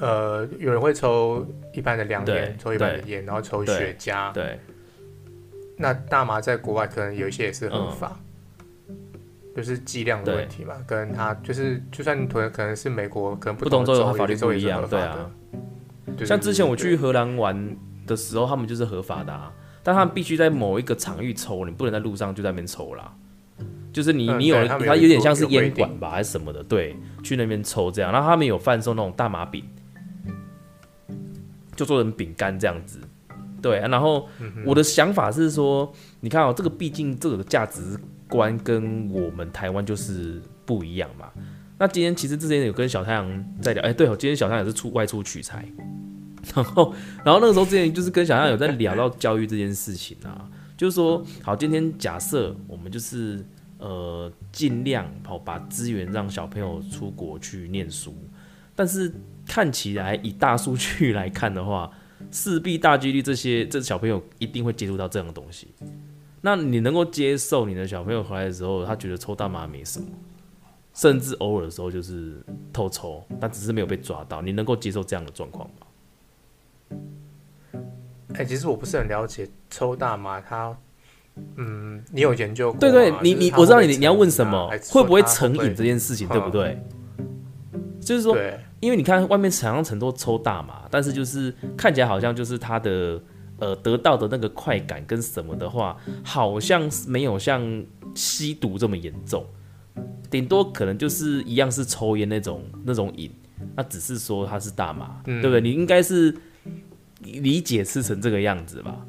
[0.00, 4.58] 呃，有人会抽一般的凉烟，抽一般的烟，然后抽雪茄，对。
[5.76, 8.18] 那大麻在国外可能有一些也是合法。
[9.54, 15.30] 就是剂量的问题嘛，跟他就是，就算可能可能是美国，可能不同州的法律不一样，对啊。
[16.24, 17.76] 像之前我去荷兰玩
[18.06, 19.52] 的时候，他们就是合法的，啊，
[19.82, 23.12] 但他们必须在某一个场域抽，你不能在路上就在那边抽啦。
[23.92, 28.10] 就是你你有它有点像是烟管吧，还是什么的，对，去那边抽这样。
[28.10, 29.62] 然后他们有贩售那种大麻饼，
[31.76, 32.98] 就做成饼干这样子，
[33.60, 33.78] 对。
[33.80, 34.28] 然后
[34.64, 37.98] 我的想法是说，你看哦，这个毕竟这个价值。
[38.28, 41.28] 观跟我们台湾就是不一样嘛。
[41.76, 45.68] 那今天其实之前有跟小太阳在聊，哎，对哦，今天小太阳也是出外出取材，
[46.54, 53.44] 然后，然后那个时候之前就是跟小太阳有在聊到教育这件事情啊，就是说，好，今天假设我们就是
[53.76, 58.16] 呃尽量好把资源让小朋友出国去念书，
[58.74, 59.12] 但是
[59.52, 61.90] 看起来以大数据来看的话，
[62.30, 65.68] 势必大几率这些这小朋友一定会接触到这样的东西。
[66.40, 70.06] 那你能够接受你的小朋友回来的时候，他觉得抽大麻没什么，
[70.94, 74.40] 甚至偶尔的时候就是偷抽，但只是没有被抓到。
[74.40, 76.96] 你能够接受这样的状况吗？
[78.32, 80.74] 哎，其实我不是很了解抽大麻，他，
[81.56, 82.80] 嗯，你有研究过？
[82.80, 86.82] 对对，你你我知道你你要问什么，会不会成瘾这件事情，对不对？
[88.02, 88.36] 就是说，
[88.80, 93.22] 因为你看外面想象很多抽大麻，但是就是看起来好像就是他的。
[93.58, 97.62] 呃，得到的那个快感跟什么的话，好像没有像
[98.12, 99.46] 吸毒这么严重，
[100.28, 103.30] 顶多可能就是一样是抽烟那种那种瘾，
[103.76, 105.60] 那只是说他是大麻，对不对？
[105.60, 106.34] 你应该是
[107.20, 109.06] 理解是成这个样子吧？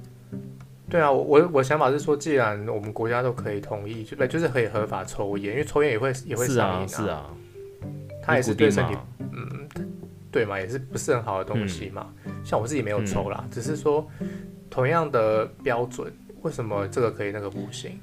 [0.88, 7.26] 对啊，我我我想法是说，既然我们国家都可以同意，就就是可以合法抽烟，因为抽烟也会也会上瘾啊，是啊，
[8.26, 9.68] 它也是对身体，嗯，
[10.32, 12.08] 对嘛，也是不是很好的东西嘛。
[12.44, 14.08] 像我自己没有抽啦，只是说
[14.70, 18.00] 同样的标准，为什么这个可以那个不行？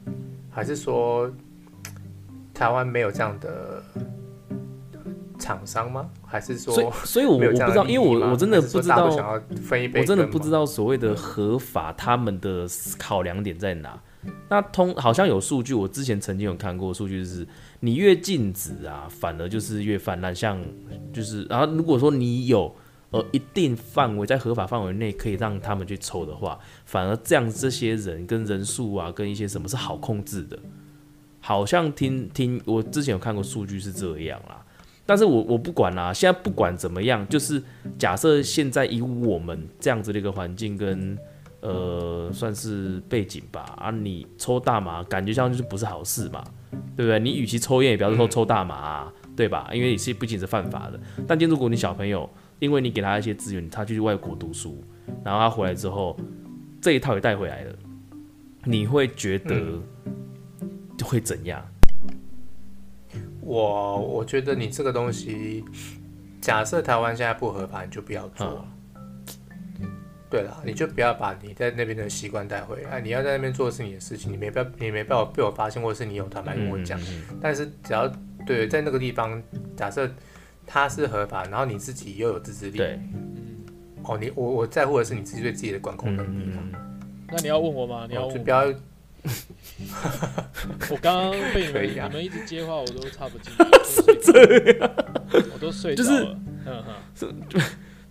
[0.50, 1.30] 还是说
[2.52, 3.82] 台湾没有这样的
[5.38, 6.08] 厂商吗？
[6.26, 12.66] 还是说，所以所以我我不知道，因为我我真的不知道，我真的不知道所谓的合法他们的
[12.98, 14.00] 考量点在哪。
[14.48, 17.46] 那通好像有数据，我之前曾经有看过数据，就是
[17.80, 20.34] 你越禁止啊，反而就是越泛滥。
[20.34, 20.60] 像
[21.12, 22.74] 就是然后如果说你有。
[23.12, 30.56] 呃一定范围在合法范围内可以让他们去抽的话，反而这样这些人跟人数啊，跟一些什么是好控制的。
[31.40, 34.64] 好像听听我之前有看过数据是这样啦，
[35.04, 37.60] 但是我我不管啦，现在不管怎么样，就是
[37.98, 41.18] 假设现在以我们这样子的一个环境跟
[41.60, 46.42] 呃算是背景吧，啊，你抽大麻感觉像就是不是好事嘛，
[46.96, 47.18] 对不对？
[47.18, 49.70] 你与其抽烟，也不要说抽大麻、啊，对吧？
[49.72, 50.98] 因为你是不仅是犯法的。
[51.26, 54.82] 但今天如果你小朋友，因为你给他一些资源，他去外国读书，
[55.24, 56.16] 然后他回来之后，
[56.80, 57.74] 这一套也带回来了，
[58.64, 59.80] 你会觉得
[61.04, 61.62] 会怎样？
[63.42, 65.64] 我我觉得你这个东西，
[66.40, 68.64] 假设台湾现在不合法，你就不要做。
[70.30, 73.00] 对了，你就不要把你在那边的习惯带回来。
[73.00, 77.00] 你要在那边做的是你的事情，你没办法，你没办法被我发现，或者是你有坦白跟我讲。
[77.40, 78.06] 但是只要
[78.46, 79.42] 对在那个地方，
[79.76, 80.08] 假设
[80.66, 83.00] 它是合法，然后你自己又有自制力，对，
[84.04, 86.52] 哦，你我我在乎的是你自己对自己的管控能力。
[87.32, 88.06] 那你要问我吗？
[88.08, 88.72] 你要就不要。
[90.90, 93.62] 我刚刚被你们 你们一直接话，我都插不进去。
[93.84, 94.90] 是这样，
[95.52, 96.38] 我都睡着了。
[96.64, 97.34] 嗯哼，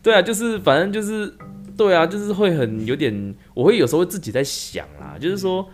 [0.03, 1.34] 对啊，就是反正就是，
[1.80, 5.65] 对啊，就是会很有点，我会有时候自己在想啦，就是说，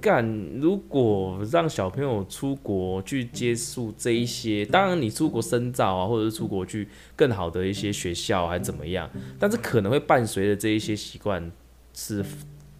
[0.00, 0.22] 干
[0.60, 11.50] 如果让小朋友出国去接触这一些，当然你出国深造啊，或者是出国去更好的一些学校还怎么样，但是可能会伴随着这一些习惯
[11.94, 12.22] 是。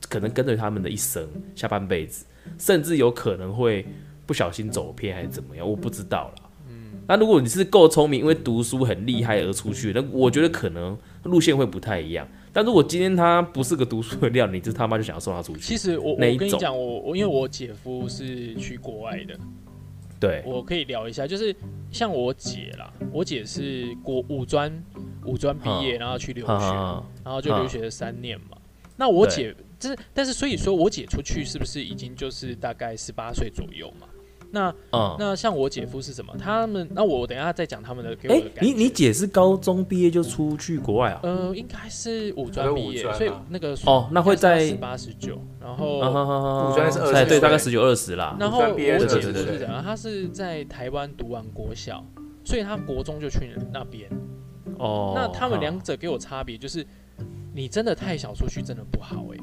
[0.07, 2.27] 可能跟着他们的一生，下半辈子，
[2.59, 3.85] 甚至有可能会
[4.27, 6.51] 不小心走偏还是怎么样，我不知道啦。
[6.69, 12.29] 嗯，那如果你是够聪明，因为读书很厉害而出去，那我觉得可能路线会不太一样。
[12.55, 15.61] 但如果今天他不是个读书的料，你这他妈就想要送他出去。
[15.61, 19.37] 其实我我跟你讲，我我因为我姐夫是去国外的，
[20.21, 21.55] 对我可以聊一下，就是
[21.91, 24.73] 像我姐啦，我姐是国五专
[25.27, 26.53] 五专毕业，然后去留学，
[27.25, 28.57] 然后就留学了三年嘛。
[28.97, 29.55] 那我姐。
[29.77, 34.07] 就是，但是所以说，我姐出去是不是已经就是大概十八岁左右嘛？
[34.55, 36.33] 那嗯那像我姐夫是什么？
[36.39, 38.17] 他们那我等下再讲他们的。
[38.29, 41.21] 哎，你你姐是高中毕业就出去国外啊？
[41.25, 48.37] 呃，应该是五专毕业，所以那个哦，那会在十八十九，然后五专是二十，对，大概十九二十啦。
[48.39, 49.83] 然后我姐夫是怎样？
[49.83, 52.03] 他是在台湾读完国小，
[52.45, 54.09] 所以他国中就去那边。
[54.79, 56.87] 哦，那他们两者给我差别就是，
[57.53, 59.39] 你真的太小出去真的不好哎。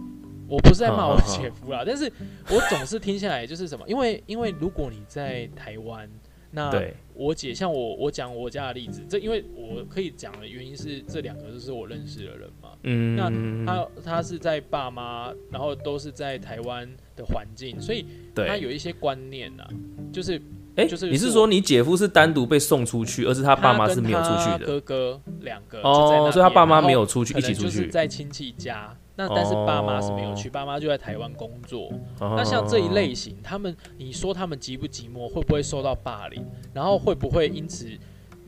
[0.52, 2.12] 我不是在骂我姐夫啦， 但是
[2.50, 6.10] 我总是听下来就是什么，因为因为如果你在台湾，
[6.52, 6.70] 那
[7.14, 13.32] 我姐像我我讲我家的例子，这因为我可以讲的原因是这两个都是我认识的人嘛，嗯，那
[13.66, 16.86] 他他是在爸妈，然后都是在台湾
[17.16, 19.64] 的环境，所以他有一些观念呐，
[20.12, 20.42] 就是
[20.76, 28.94] 哎，就是你是说你姐夫是单独被送出去，而是他爸妈是没有出去的，哥哥两个哦，所以他爸妈没有出去一起出去，在亲戚家。
[29.28, 31.92] 那但是爸妈是没有去，爸妈就在台湾工作。
[32.20, 36.44] 那像这一类型，他们你说他们寂不寂寞，会不会受到霸凌？
[36.74, 37.88] 然后会不会因此，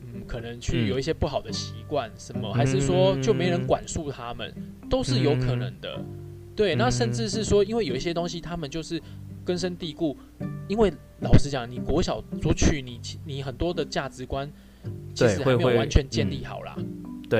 [0.02, 2.52] 嗯，可能去有一些不好的习惯什么？
[2.52, 4.52] 还是说就没人管束他们？
[4.90, 6.00] 都是有可能的。
[6.56, 9.00] 对，那甚至是说，因为有一些东西他们就是
[9.44, 10.16] 根深蒂固。
[10.66, 14.50] 因为老实讲，你国小所取，你你很多的价值观
[15.14, 16.74] 其实还没有完全建立好啦。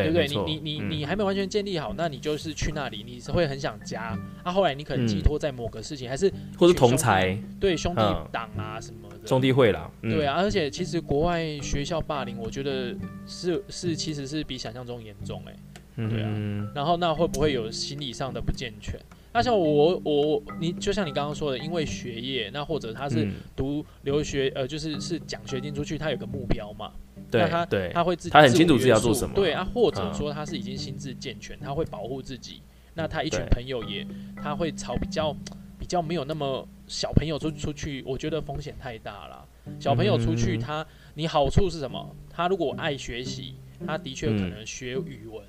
[0.03, 0.27] 对不对？
[0.27, 4.19] 你你你你还没完全建立好，那你就是去那里，你是会很想家。
[4.43, 8.03] 啊，后来你可能寄托在某个事情，还是或是同才对兄弟
[8.33, 9.91] 党啊什么的兄弟会啦。
[10.03, 12.95] 对啊，而且其实国外学校霸凌，我觉得
[13.27, 15.57] 是是其实是比想象中严重哎。
[15.97, 16.29] 对啊，
[16.75, 18.99] 然后那会不会有心理上的不健全？
[19.33, 26.93] 那像我我你就像你刚刚说的，因为学业，那或者他是读留学呃，就是是奖学金出去，他有个目标嘛。
[27.41, 32.61] 那他他会自己他很清楚自己要做什么，对啊，或者说他是已经心智健全，他会保护自己。
[32.95, 35.35] 那他一群朋友也他会朝比较
[35.79, 39.47] 比较没有那么小朋友出出去，我觉得风险太大了。
[39.81, 42.15] 小朋友出去，他你好处是什么？
[42.31, 43.55] 他如果爱学习，
[43.87, 45.43] 他的确可能学语文，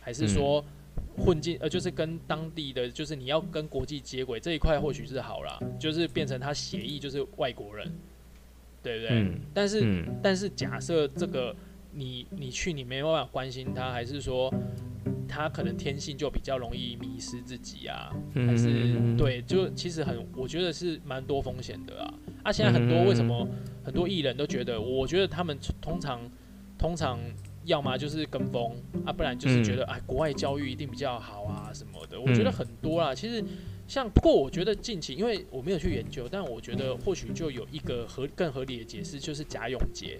[0.00, 0.64] 还是说
[1.18, 7.92] 混进呃，就是跟当地的，就是你要跟国际接轨这一块或许是好了，就是变成他协议就是外国人。
[8.86, 9.32] 对不对？
[9.52, 11.54] 但是但是假设这个
[11.92, 14.52] 你你去你没办法关心他，还是说
[15.28, 18.14] 他可能天性就比较容易迷失自己啊？
[18.32, 18.68] 还是
[19.18, 19.42] 对？
[19.42, 22.14] 就其实很我觉得是蛮多风险的啊！
[22.44, 23.48] 啊，现在很多为什么
[23.82, 24.80] 很多艺人都觉得？
[24.80, 26.20] 我觉得他们通常
[26.78, 27.18] 通常
[27.64, 28.72] 要么就是跟风
[29.04, 32.20] 啊，不然就是觉得哎国外教育一定比较好啊什么的。
[32.20, 33.44] 我觉得很多啦，其实。
[33.88, 40.18] 像不过，我觉得近期，因为我没有去研究，但我觉得或许就有一个合更合理的解释，就是贾永杰。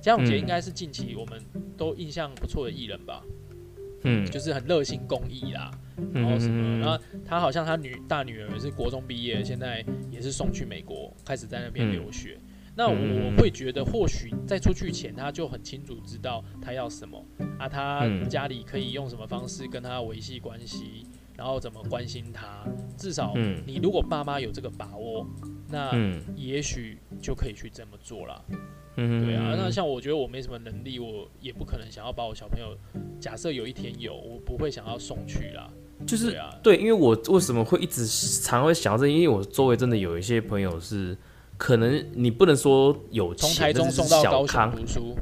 [0.00, 1.40] 贾永杰应该是近期我们
[1.76, 3.22] 都印象不错的艺人吧？
[4.04, 5.70] 嗯，就是很热心公益啦，
[6.12, 12.36] 然后什么，然后他好像他女大女儿是国中毕业，现在也是送去美国，开始在那边留学。
[12.74, 17.24] 那嗯我会觉得，或许在出去前，他就很清楚知道他要什么
[17.58, 22.64] 啊，他嗯家里可以用什么方式跟他维系关系，然后怎么关心他。
[22.96, 25.26] 至少嗯你如果爸妈有这个把握，
[25.68, 28.44] 那嗯也许就可以去这么做了。
[28.96, 32.76] 嗯，对啊，那像我觉得我没什么能力，我也不可能想要把我小朋友，
[33.18, 35.70] 假设有一天有，我不会想要送去啦。
[36.06, 41.16] 就是对啊，对，因为我为什么会一直常会想到这，因为我周围真的有一些朋友是，
[41.56, 45.16] 可能你不能说有钱，从台中送到高雄小康，读书，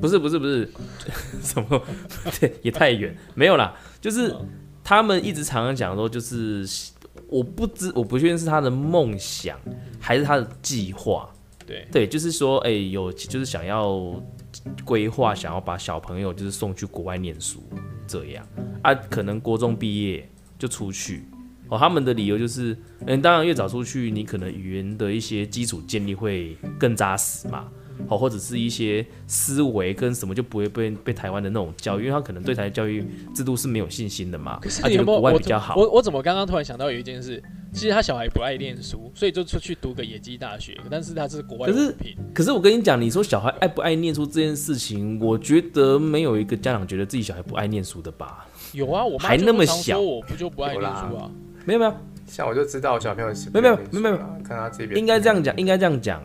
[0.00, 0.70] 不是不是不是，
[1.40, 1.82] 什么？
[2.40, 4.34] 对，也太远，没有啦，就是
[4.82, 6.66] 他们一直常常讲说，就是
[7.28, 9.58] 我不知我不确定是他的梦想
[9.98, 11.30] 还是他的计划，
[11.66, 14.20] 对，对，就是说，哎、有就是想要
[14.84, 17.62] 规划，想要把小朋友就是送去国外念书，
[18.06, 18.46] 这样。
[18.82, 21.24] 啊，可能国中毕业就出去。
[21.68, 27.68] 哦，他们的理由就是，嗯，当然越早出去，你可能语言的一些基础建立会更扎实嘛，
[28.08, 35.74] 好、或者是一些思维跟什么就不会被被台湾的那种教育，因为他可能对台湾教育制度是没有信心的嘛，可是他觉得国外你有没有我比较好。
[35.76, 48.46] 我我怎么刚刚突然想到有一件事，其实他小孩不爱念书，所以就出去读个野鸡大学，但是他是国外可是文凭，可是我跟你讲，你说小孩爱不爱念书这件事情，我觉得没有一个家长觉得自己小孩不爱念书的吧？
[48.72, 51.30] 有啊，我还那么小我不就不爱念书啊？
[51.64, 51.94] 没有没有，
[52.26, 56.22] 像我就知道我小朋友是没有没有没有没有看他这边应该这样讲，应该这样讲。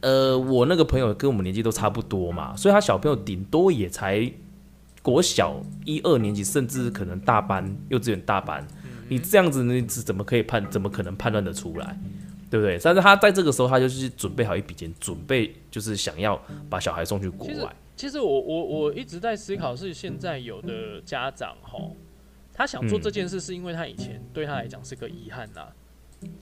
[0.00, 4.30] 呃，我那个朋友跟我们年纪都差不多嘛，所以他小朋友顶多也才
[5.02, 8.66] 国小一二年级，甚至可能大班、幼稚园大班。
[9.08, 10.64] 你这样子，你怎么可以判？
[10.70, 11.98] 怎么可能判断得出来？
[12.50, 12.78] 对不对？
[12.82, 17.74] 但是他在这个时候，他就是准备好一笔钱，准备就是想要把小孩送去国外。
[17.96, 21.94] 其实我我我一直在思考，是现在有的家长吼，
[22.52, 25.68] 他想做嗯这件事，是因为他以前对他来讲是个遗憾呐、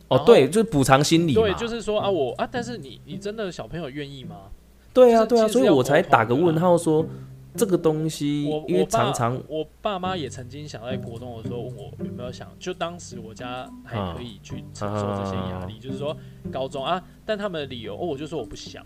[0.09, 1.35] 哦，对，就是补偿心理。
[1.35, 4.51] 对，就是说啊，我啊，但是你你真的小朋友愿意吗？
[4.93, 7.07] 对啊，对啊，所以我才打个问号说，
[7.55, 16.17] 这个东西我，因为常常我爸妈也曾经想在国中的时候问我有没有想，就当时我家还可以去承受这些压力，就是说
[16.51, 18.85] 高中啊，但他们的理由，哦，我就说我不想，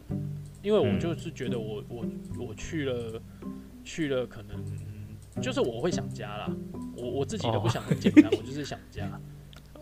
[0.62, 2.04] 因为我嗯就是觉得我我
[2.38, 3.20] 我去了
[3.84, 6.50] 去了，可能、嗯、就是我会想家啦，
[6.96, 9.08] 我我自己都不想很简单，我就是想家，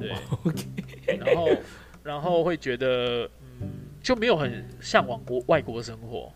[0.00, 1.48] 对 然后
[2.02, 3.28] 然后会觉得
[3.60, 3.68] 嗯
[4.02, 6.32] 就没有很向往国外国生活，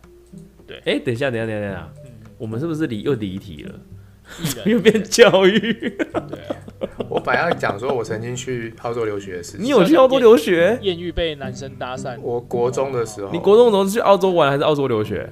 [0.67, 3.79] 对哎，等一下，等一下，等一下，等一下，嗯，我们是不是离又离题了？
[4.65, 5.59] 又变教育？
[5.89, 6.55] 对啊。
[7.09, 9.69] 我本来要讲说我曾经去澳洲留学的事情你。
[9.69, 10.77] 有去澳洲留学？
[10.81, 15.29] 艳遇被男生搭讪，我国中的时候，你国中的时候是去澳洲玩还是澳洲留学？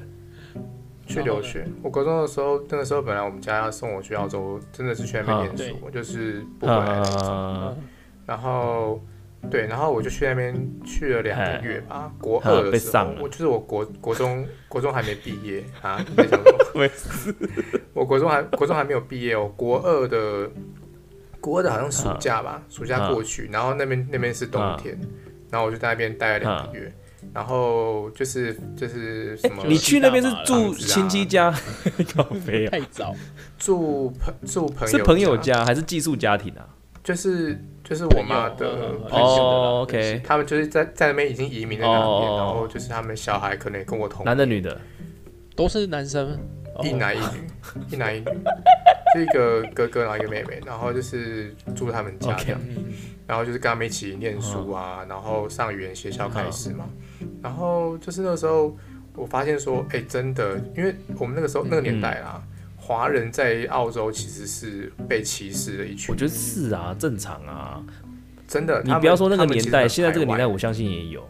[1.05, 1.67] 去留学。
[1.81, 7.27] 我国中的时候，那个时候本来我们家要送我去澳洲，真的是去那边念书，我就是不回来那种。
[7.27, 7.75] 啊，
[8.25, 9.01] 然后
[9.51, 10.55] 对，然后我就去那边
[10.85, 12.11] 去了两个月吧。
[12.19, 16.03] 国二的时候被上了，我就是我国国中 国中还没毕业啊？
[16.73, 16.89] 没
[17.93, 20.49] 我国中还国中还没有毕业哦，国二的
[21.41, 24.97] 国二的好像暑假吧，暑假过去，然后那边那边是冬天，
[25.51, 26.91] 然后我就在那边待了两个月，
[27.33, 31.53] 然后就是就是什么你去那边是住亲戚家？
[32.15, 32.71] 靠飞啊！
[32.71, 33.13] 太早，
[33.59, 36.65] 住朋住朋友是朋友，家还是寄宿家庭啊？
[37.03, 39.85] 就是就是我妈的朋友
[40.23, 44.79] 他们就是在在那边已经移民在那边，哦然后就是他们小孩可能也跟我同男的女的？
[45.55, 46.31] 都是男生，
[46.75, 47.25] 哦一男一女，
[47.91, 48.25] 一男一女，
[49.13, 52.59] 就一个哥哥，然后一个妹妹，然后就是住他们家这样
[53.27, 56.85] 然后就是跟他们一起念书啊，然后上语言学校开始嘛，
[57.41, 58.75] 然后就是那个时候
[59.15, 62.41] 我发现说，哎、真的，因为我们那个时候那个年代啦，
[62.85, 66.13] 华人在澳洲其实是被歧视的一群。
[66.13, 67.81] 我，觉得是啊，正常啊。
[68.45, 71.27] 真的，你不要说那个年代，现在这个年代，我相信也有。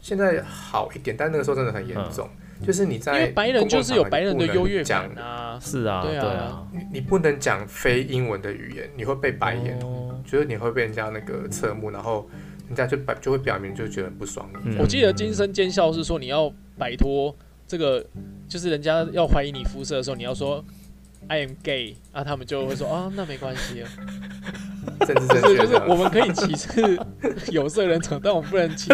[0.00, 2.28] 现在好一点，但那个时候真的很严重，
[2.64, 6.66] 就是你因在为白人就是有白人的优越感啊，是啊，对啊。
[6.72, 10.18] 你你不能讲非英文的语言，你会被白眼，哦。
[10.24, 12.28] 就是你会被人家那个侧目，然后
[12.68, 14.48] 人家就表就会表明就觉得很不爽。
[14.64, 14.76] 你。
[14.76, 14.76] 嗯。
[14.78, 17.32] 我记得金声尖笑是说你要摆脱
[17.66, 18.04] 这个，
[18.48, 20.64] 就是人家要怀疑你肤色的时候，你要说
[21.28, 23.90] I am gay 啊，他们就会说啊，那没关系啊，
[25.06, 26.98] 政治正就是就是，我们可以歧视
[27.50, 28.88] 有色人种，但我们不能歧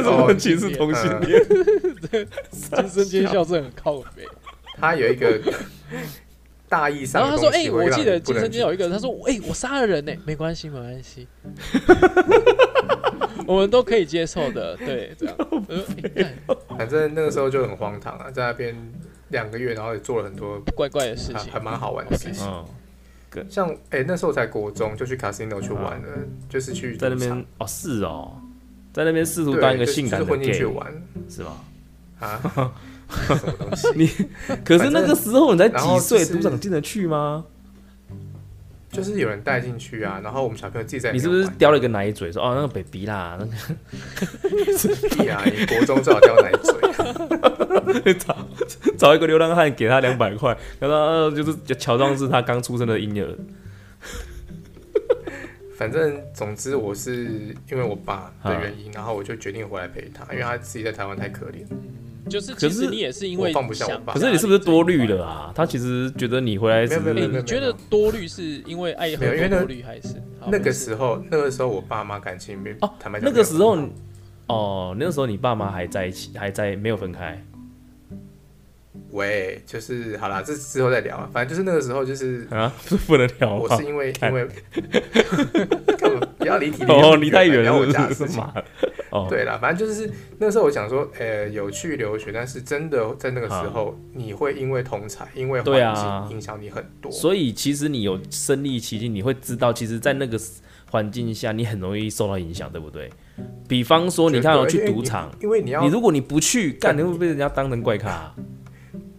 [0.57, 1.47] 视 同性恋，
[2.51, 4.27] 金声 尖笑是很靠北。
[4.79, 5.39] 他有一个
[6.73, 11.29] 大意上的然后他说：“哎、我记得你不能金声尖有一个人，他说： 哎、我杀了人呢、没关系，没关系，
[13.47, 14.75] 我们都可以接受的。
[14.79, 15.37] 对，这样。
[16.79, 18.75] 反正那个时候就很荒唐啊，在那边
[19.29, 21.61] 两个月，然后也做了很多怪怪的事情还还。
[21.61, 22.47] 蛮好玩的事情。
[23.37, 26.09] 嗯，像哎、那时候才国中就去 casino 去玩了，
[26.49, 28.33] 就是去在那边哦，是哦，
[28.95, 30.91] 在那边试图当一个性感的混进 gay 去玩
[31.29, 31.53] 是吗？
[32.19, 32.73] 啊，
[33.13, 33.89] 什么东西？
[33.95, 34.07] 你
[34.65, 37.45] 可是那个时候你才几岁，就是赌场进得去吗？
[38.91, 43.53] 就是有人带进去啊，然后我们小朋友自己在你是不是叼了一个奶嘴，说哦那个 baby 啦，那个
[45.17, 45.43] 屁啊？
[45.47, 46.53] 你国中最好叼奶
[48.03, 48.37] 嘴， 找
[48.99, 53.35] 找一个流浪汉给他两百块，然后呃就是乔装是他刚出生的婴儿，
[55.75, 61.65] 反正总之我是因为我爸啊的原因，然后我就决定回来陪他，因为他自己在台湾太可怜。
[62.29, 65.53] 就是可是其实你也是因为放不下我爸想可是你是不是多虑了啊？
[65.55, 66.87] 他其实觉得你回来？
[66.87, 73.77] 没有没有没有哎，你觉得多虑是因为爱喝没有因为那多虑还是那个时候，那个时候我爸妈感情没哦坦白讲那个时候
[74.47, 77.43] 哦，那个时候你爸妈还在一起，还在没有分开。
[79.11, 81.29] 喂，就是好啦，这之后再聊啊。
[81.33, 83.55] 反正就是那个时候，就是啊，不 是不能聊？
[83.57, 84.49] 我是因为 因为
[86.39, 88.09] 不要离题，哦，离太远了我了，家。
[88.11, 88.65] 是妈的。
[89.11, 97.13] 哦，对了，反正就是那时候我想说，呃，有去留学，但是真的在那个时候，你会因为同才，因为环境影响你很多。
[97.13, 100.41] 所以其实你有身历其境，你会知道，其实，在那个
[100.91, 103.11] 环境下，你很容易受到影响，对不对？
[103.69, 108.35] 比方说，你看我，去赌场，因为你要你如果你不去，干，你会被人家当成怪咖啊。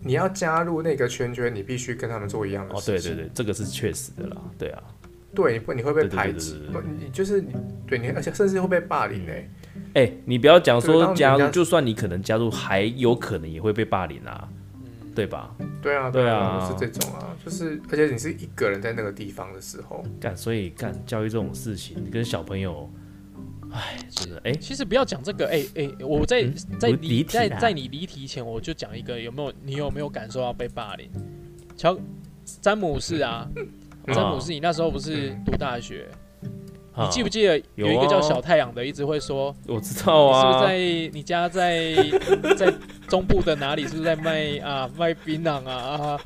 [0.05, 3.11] 你要加入那个圈圈，你必须跟他们做一样的哦，事情。
[3.11, 4.81] 对对对，这个是确实的啦，对啊。
[5.35, 7.53] 对，你会你会被排挤对对，你就是你
[7.87, 9.49] 对你，而且甚至会被霸凌诶。
[9.95, 14.47] 哎、你不要讲说加入，就算你可能加入，还有可能也会被霸凌啊，
[15.13, 15.55] 对吧？
[15.81, 22.89] 对啊，对啊啊，是这种啊，就是而且你是一个人在那个地方的时候，干，所以干教育这种事情，跟小朋友，
[23.71, 31.09] 哎，真的，哎、其实不要讲这个，哎、哎、我在、嗯在我离离题啦在在你离题前，我就讲一个，有没有你有没有感受到被霸凌？
[31.77, 31.97] 乔
[32.61, 33.67] 詹姆士啊，嗯
[34.07, 36.07] 詹姆士，你那时候不是读大学？
[36.95, 40.77] 啊你记不记得有一个叫小太阳的，一直会说，我知道啊是不啊，是在
[41.11, 41.95] 你家在
[42.55, 42.71] 在
[43.07, 43.83] 中部的哪里？
[43.87, 46.19] 是不是在卖啊卖槟榔啊啊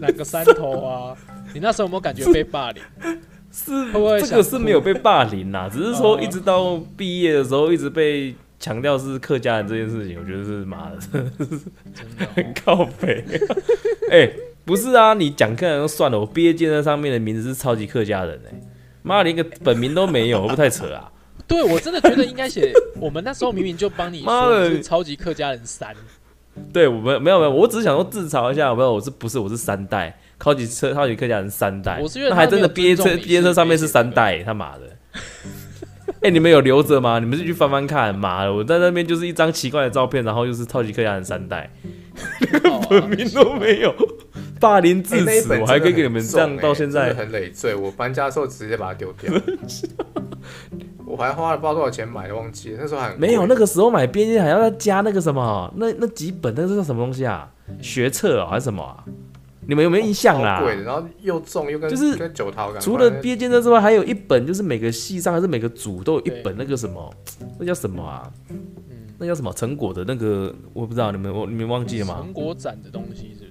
[0.00, 1.16] 哪个山头啊？
[1.52, 2.82] 你那时候有没有感觉被霸凌？
[3.50, 13.24] 是会不会想这个是没有被霸凌啦，只是说哦一直到毕业的时候，一直被强调是客家人这件事情，我觉得是妈的真的哦、很靠北。
[14.10, 14.30] 哎、
[14.64, 18.54] 不是啊，你讲客人就算了，我毕业建设上面的名字是超级客家人哎、
[19.02, 21.10] 妈连个本名都没有， 会不太扯啊？
[21.46, 22.72] 对，我真的觉得应该写。
[22.98, 25.94] 我们那时候明明就帮你是超级客家人三，
[26.72, 34.96] 对，我们没有没有，我只是想说自嘲一下，没有，我是不是我是三代，超级车超级客家人三代，我是觉得那还真的毕业尊重你册毕业车上面是是三代，他妈的。
[36.22, 37.18] 哎、你们有留着吗？
[37.18, 38.54] 你们是去翻翻看，妈的！
[38.54, 41.70] 我在那边就是一张奇怪的照片，然后又是超级客家人三代，
[42.64, 43.94] 哦 本名都没有，
[44.64, 47.74] 霸凌至欸那一此，本我还可以给你们这样到现在真的很累赘。
[47.74, 49.32] 我搬家的时候直接把它丢掉，
[51.06, 52.78] 我还花了不知道多少钱买的，忘记了。
[52.80, 57.50] 那时候还很贵没有，那个时候买编辑还要再加那个什么，那那几本那是什么东西啊？
[57.80, 59.04] 学册哦还是什么啊？
[59.66, 60.58] 你们有没有印象啦？
[60.58, 62.80] 超贵的，然后又重又跟就是跟九桃感。
[62.80, 67.14] 除了毕业建设之外，还有一本就是每个系上还是每个组都有一本那个什么，
[67.58, 68.30] 那叫什么啊？
[68.50, 68.58] 嗯，
[69.18, 72.32] 那叫什么成果的那个，我不知道你们我你们忘记了吗成？
[72.34, 73.43] 果展的东西是？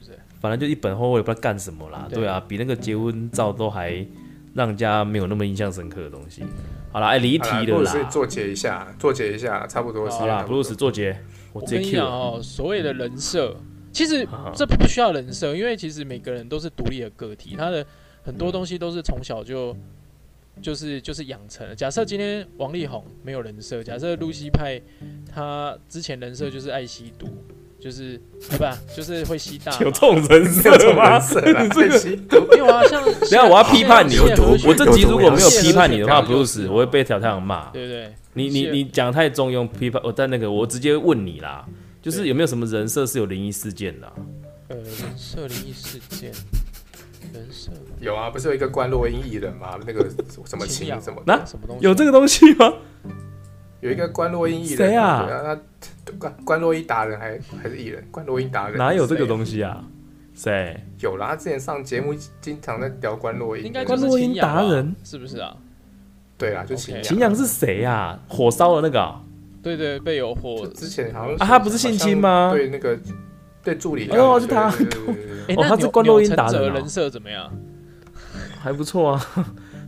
[0.43, 2.05] 反正就一本厚厚，也不知道干什么啦。
[2.09, 4.05] 对对啊，比那个结婚照都还
[4.53, 6.43] 让人家没有那么印象深刻的东西。
[6.91, 8.09] 好啦，哎，离题了好啦布鲁斯啦。
[8.09, 10.49] 做结一下，做结一下，差不多是好啦，间差不多。
[10.49, 11.17] 布鲁斯做结，
[11.53, 12.11] 我跟你讲了。
[12.11, 13.55] 哦，所谓的人设，
[13.93, 17.85] 其实啊这不需要人设，因为其实每个人都是独立的个体，他的
[18.21, 19.73] 很多东西都是从小就
[20.61, 21.73] 就是就是养成的。
[21.73, 24.81] 假设今天王力宏没有人设，假设露西派
[25.33, 27.27] 他之前人设就是爱吸毒，
[27.83, 28.17] 就是
[28.49, 28.77] 对吧？
[28.95, 31.21] 就是会吸大 麻有这种人设吗人？
[31.21, 32.39] 设啦，被吸毒。
[32.49, 37.69] 没有啊，像 等下我要批判你，我这集如果没有批判你的话，谢和弦布鲁斯我会被小太阳骂。
[37.71, 38.13] 对不对？
[38.35, 41.65] 你你你讲太中庸，批判我在那个我直接问你啦，
[42.01, 44.13] 就是有没有什么人设是有灵异事件的啊？
[44.69, 44.85] 呃，人
[45.17, 46.31] 设灵异事件，
[47.33, 47.69] 人设
[47.99, 49.77] 有啊，不是有一个关洛音艺人吗？
[49.85, 50.07] 那个
[50.45, 51.83] 什么情什么的，那什么东西？
[51.85, 52.73] 有这个东西吗？
[53.83, 55.59] 有一个关洛音艺人，谁啊对啊，
[56.05, 58.01] 他关关洛音达人还还是艺人？
[58.09, 59.27] 关洛音达人哪有这个？
[59.27, 59.83] 东西啊？
[60.33, 60.81] 谁？
[60.99, 65.55] 有啦，他之前上节目经常在聊关洛音，应该关洛音达人是不是啊？
[66.37, 68.17] 对啦，就秦秦阳是谁呀？
[68.29, 69.21] 火烧的那个啊？
[69.61, 72.97] 对对，被有火之前好像啊他不是性侵吗对那个
[73.63, 77.51] 对助理哦是他哦他是关洛音达人人设怎么样？
[78.59, 79.27] 还不错啊。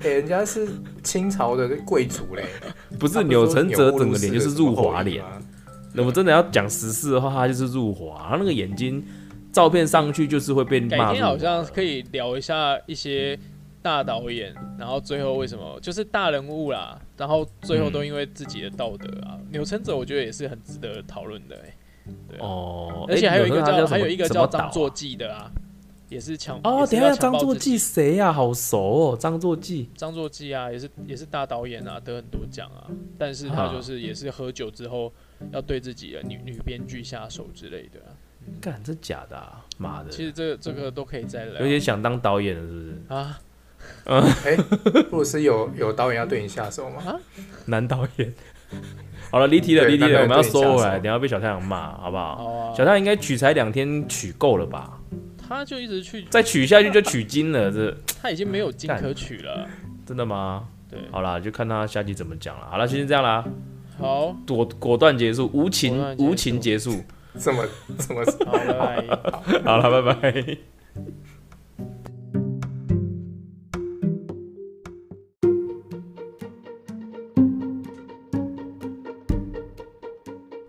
[0.06, 0.68] 哎，人家是
[1.03, 2.45] 清朝的贵族嘞，
[2.99, 5.24] 不是他钮承泽整个脸就是入华脸。
[5.93, 9.03] 那我真的要讲实事的话，他就是入华，他那个眼睛
[9.51, 11.14] 照片上去就是会被改骂改。
[11.14, 13.39] 天好像可以聊一下一些
[13.82, 21.74] 大导演，然后最后为什么就是大人物啦，然后最后都因为自己的道德啊，钮承泽我觉得也是很值得讨论的哎、
[22.30, 25.49] 对啊哦，而且还有一个叫还有一个叫张作骥的啊，
[26.10, 28.32] 也是强哦，等一下张作骥谁呀？
[28.32, 29.89] 好熟哦，张作骥。
[29.95, 32.86] 张作骥啊，也是也是大导演啊，得很多奖啊，
[33.18, 35.12] 但是他啊就是也是喝酒之后
[35.51, 38.14] 要对自己的女女编剧下手之类的啊、
[38.62, 39.66] 干，这假的啊！
[39.78, 43.01] 妈的，其实这这个都可以再来有点想当导演了，是不是？
[43.08, 43.39] 啊。
[44.06, 44.56] 嗯 哎，
[45.12, 47.20] 布鲁斯有有导演要对你下手吗？
[47.66, 48.34] 男导演。
[49.32, 52.36] 好了，离题了，离题了，我们要收回来，等下被小太阳骂，好不好？
[52.36, 54.99] 好啊，小太阳应该取材两天取够了吧？
[55.47, 59.67] 他就一直去，再取下去就取经了， 这他已经没有金可取了。
[60.05, 60.67] 真的吗？
[60.89, 62.67] 对，好啦，就看他下集怎么讲了。
[62.69, 63.43] 好了，先这样啦，
[63.97, 67.03] 好，果果断结束，无情断结束无情结束。
[67.35, 67.65] 怎么
[67.97, 69.03] 怎么好，拜拜。
[69.65, 70.57] 好了，拜拜。